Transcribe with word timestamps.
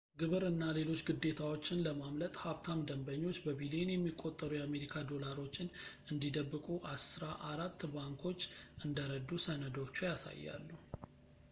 ግብር 0.19 0.43
እና 0.51 0.67
ሌሎች 0.77 1.01
ግዴታዎችን 1.07 1.83
ለማምለጥ 1.87 2.31
ሀብታም 2.43 2.79
ደንበኞች 2.89 3.37
በቢሊየን 3.43 3.91
የሚቆጠሩ 3.93 4.49
የአሜሪካ 4.57 4.95
ዶላሮችን 5.11 5.71
እንዲደብቁ 6.13 6.65
አስራ 6.95 7.29
አራት 7.51 7.83
ባንኮች 7.97 8.41
እንደረዱ 8.87 9.29
ሰነዶቹ 9.47 9.95
ያሳያሉ 10.11 10.69